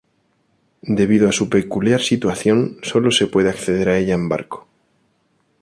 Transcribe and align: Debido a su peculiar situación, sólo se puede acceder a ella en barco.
Debido 0.97 1.29
a 1.29 1.31
su 1.31 1.47
peculiar 1.47 2.01
situación, 2.01 2.77
sólo 2.81 3.11
se 3.11 3.27
puede 3.27 3.51
acceder 3.51 3.87
a 3.87 3.99
ella 3.99 4.15
en 4.15 4.29
barco. 4.29 4.67